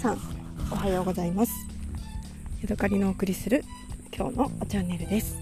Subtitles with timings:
[0.00, 0.18] さん
[0.72, 1.52] おはようございます。
[2.62, 3.62] ヤドカリのお送りする
[4.16, 5.38] 今日のチャンネルです。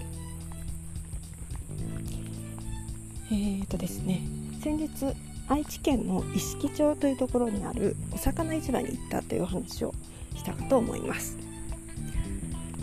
[3.30, 4.20] えーとですね
[4.60, 4.88] 先日
[5.46, 9.94] 愛知県の一色町というところにあるお魚市場に行ったという話を
[10.34, 11.38] したかと思います。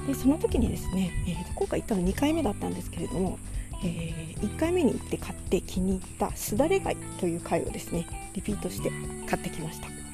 [0.07, 3.37] でその時にですね、えー、今回行ったの2回目だったんですけれども、
[3.83, 8.93] えー、1回目に行って買って気に入ったすだれ貝という貝をですねリピートして
[9.27, 10.04] 買ってきました。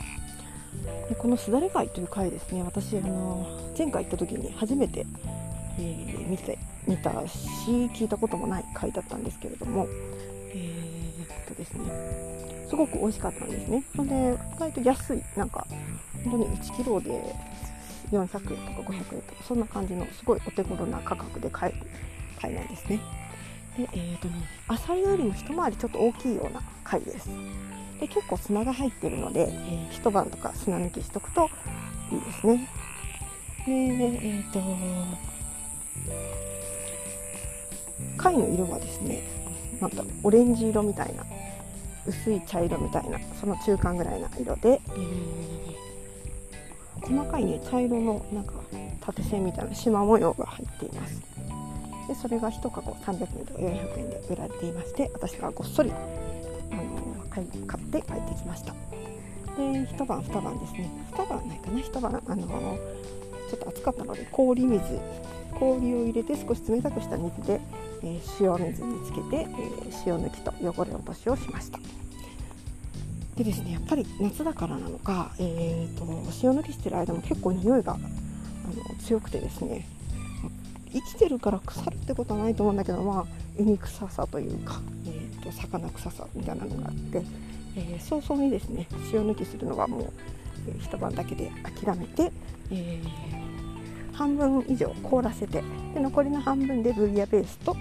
[1.18, 3.46] このすだれ貝という貝ですね私あの
[3.78, 5.06] 前回行った時に初めて、
[5.78, 6.58] えー、見て
[6.88, 7.48] 見たし
[7.94, 9.88] 聞いたこともない貝だったんですけれども
[10.54, 13.84] えー、っとですねすごく美味しかったんですね。
[13.94, 15.68] それで意外と安いなんか
[16.24, 17.36] 本当に1キロで
[18.12, 21.86] 400円とか500円とかそんな感じのすごいお手頃な価格で買える
[22.40, 23.00] 貝なんですね。
[23.78, 24.36] でえーとね
[24.70, 27.30] アサリよりも一回りちょっと大きいような貝です。
[28.02, 31.50] で結構砂が入ってるので、えー、一晩とか砂抜きしとくと
[32.12, 32.68] いいですね。
[33.66, 34.60] でえっ、ー、と
[38.18, 39.22] 貝の色はですね
[39.80, 41.24] なんだろうオレンジ色みたいな
[42.06, 45.62] 薄い茶色みたいなその中間ぐらいな色で、えー
[47.02, 48.54] 細かいね茶色のなんか
[49.02, 51.22] 縦線みたいな縞模様が入っています。
[52.08, 55.92] でそれが1籠300円とか400円で売られていまして私はごっそり、
[57.32, 58.74] あの買って帰ってきました。
[59.58, 60.90] で一晩二晩ですね。
[61.12, 61.80] 二晩ないかな？
[61.80, 62.78] 一晩あの
[63.50, 65.00] ちょっと暑かったので氷水
[65.60, 67.60] 氷を入れて少し冷たくした水で、
[68.04, 71.80] えー、塩水につけて、えー、塩抜きと汚れ落としをしました。
[73.36, 76.06] でですねやっぱり夏だからなのか、えーと、
[76.44, 78.04] 塩抜きしてる間も結構匂いがあの
[79.02, 79.88] 強くてですね
[80.92, 83.26] 生きてるから腐るってことはないと思うんだけどまあ
[83.58, 87.24] 海臭さというか、えーと、魚臭さみたいなのがあって、
[87.76, 90.14] えー、早々にですね塩抜きするのはもう、
[90.68, 92.32] えー、一晩だけで諦めて、
[92.72, 97.76] えー、半分以上凍らせてで残りの半分でブイヤベースと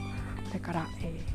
[0.48, 1.30] それから、えー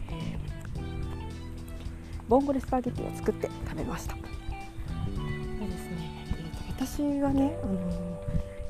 [2.28, 4.16] ボンゴレスパゲティを作って食べました。
[4.16, 4.28] でで
[5.78, 8.16] すね、えー、私がね、あの、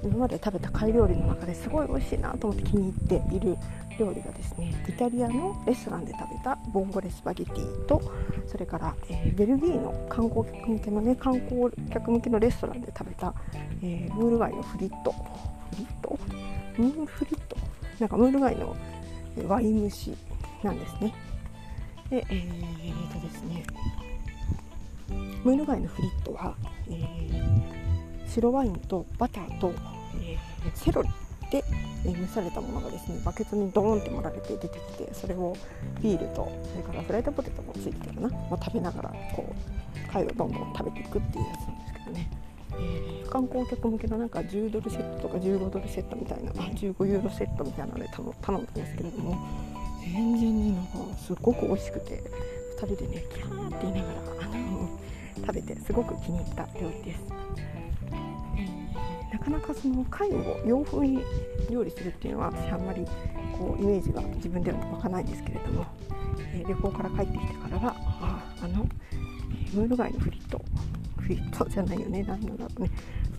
[0.03, 3.57] 今まで食べた貝料理の中ですごい美味しいなと思って気に入っている
[3.97, 8.01] 料理がですねイタリアのレストランで食べたボンゴレスパゲティと
[8.47, 13.33] それから、えー、ベルギーの観光客向けのね観光客向けのレストランで食べた、
[13.81, 15.11] えー、ムール貝のフリット。
[15.11, 15.17] フ
[15.77, 16.19] リット？
[16.77, 17.57] ムールフリット？
[17.99, 18.75] なんかムール貝の
[19.47, 20.13] ワイン蒸し
[20.63, 21.13] なんですね。
[22.09, 23.63] でえー、とですね
[25.43, 26.55] ムール貝のフリットは、
[26.87, 29.73] えー、白ワインとバターと、
[30.21, 31.09] えー、セロリ
[31.55, 31.63] で、
[32.05, 35.55] え、蒸されたものがですねバケツにドーンって盛られて出てきてそれを
[36.01, 42.31] ビールとそれからフライドポテトもついてるな、まあ、食べながらこう貝をどんどん食べていくっていうやつなんですけどね、
[42.71, 49.37] えー、観光客向けのなんか10ドルセットとか15ドルセットみたいな15ユーロセットみたいなので頼んだんですけれども
[50.03, 52.21] 全然ねなんかすごく美味しくて
[52.81, 54.99] 2人でねキャーって言いながらあの
[55.37, 57.23] 食べてすごく気に入った料理です、
[59.31, 61.21] なかなかその貝を洋風に
[61.69, 63.05] 料理するっていうのは私あんまり
[63.57, 65.85] こうイメージが自分でも湧かないんですけれども、
[66.53, 68.87] えー、旅行から帰ってきてからはああの、
[69.73, 70.61] ムール貝のフリット。
[71.17, 72.23] フリットじゃないよね。
[72.23, 72.91] 何なんだろうね。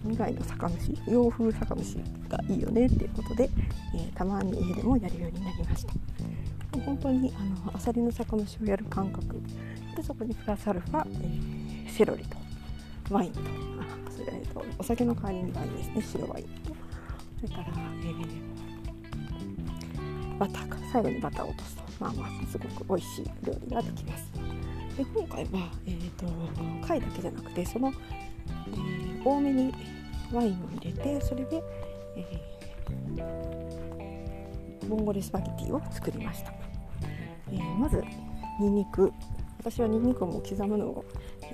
[0.08, 1.96] 以外の酒蒸し洋風酒蒸し
[2.28, 3.50] がいいよねっていうことで、
[3.94, 5.92] えー、たまに家でもやるようになりました。
[6.84, 9.40] 本当にあのアサリの酒蒸しをやる感覚。
[9.96, 12.36] でそこにプラスアルファ、えー、セロリと
[13.10, 13.40] ワインと
[14.10, 16.44] それ、えーと、お酒の代わりにワインですね白ワイン。
[16.44, 16.50] と
[17.40, 17.68] それから、
[18.02, 18.26] えー、
[20.38, 21.82] バターか最後にバターを落とすと。
[22.00, 24.30] まあまあすごく美味しい料理ができます。
[24.96, 26.26] で今回は、えーと、
[26.86, 29.72] 貝だけじゃなくてその、えー、多めに
[30.32, 31.62] ワインを入れてそれで、
[32.16, 36.54] えー、ボンゴレスパゲティを作りました。
[37.52, 38.02] えー、まず
[38.58, 39.12] にんにく
[39.58, 41.04] 私はにんにくをもう刻むのを、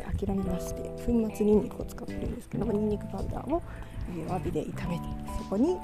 [0.05, 3.63] 諦めまして粉末にんにくを使っているんですけどもにんにくパウダーを、
[4.17, 5.05] えー、わびで炒めて
[5.39, 5.79] そこに、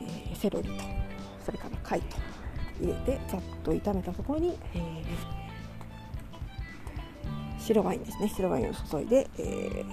[0.00, 0.84] えセロリと
[1.44, 2.16] それから貝と
[2.80, 5.02] 入れてざっと炒めたところに、え
[7.58, 8.28] 白ワインですね。
[8.28, 9.84] 白ワインを注いで、え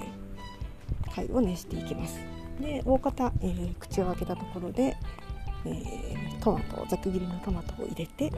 [1.14, 2.20] 貝を熱していきます。
[2.60, 4.98] で大方、え口を開けたところで、
[5.66, 8.32] えー、トマトざく切りのトマトを入れて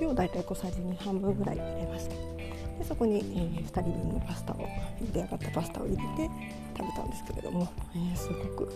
[0.00, 2.41] 塩大体小さじ2半分ぐらい入れました。
[2.78, 4.68] でそこに、えー、2人分のパスタを
[5.00, 6.30] 茹で上がったパスタを入れて
[6.76, 8.34] 食べたんですけれども、えー、すご
[8.64, 8.72] く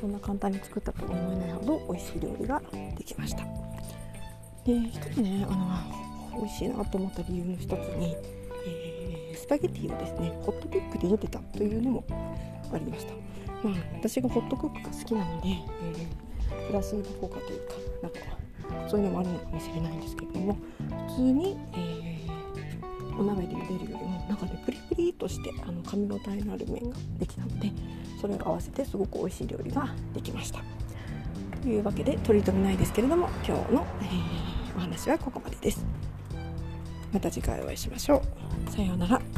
[0.00, 2.62] そんな簡単に作ったと思えないほど美味しい料理が
[2.96, 3.44] できました。
[4.64, 5.54] で一つねあ
[6.32, 8.16] の美味しいなと思った理由の一つに、
[8.66, 12.04] えー、スパゲティをですねホットドッグで茹でたというのも
[12.72, 13.12] ありました。
[13.62, 18.18] まあ、私がホットクックが好きなので、えー、プラスの効果というかなんか
[18.88, 20.58] そういうのもあるのかもしれないんですけれども
[21.08, 22.13] 普通に、えー、
[25.24, 27.72] としてあの噛み応えのある麺ができたので
[28.20, 30.60] それを合わせてすごく美味しい料理ができました。
[31.62, 35.82] というわけで取り留めないですけれども今日の、えー、お話はここまでです。
[37.10, 38.22] また次回お会いしましょ
[38.68, 38.70] う。
[38.70, 39.33] さようなら。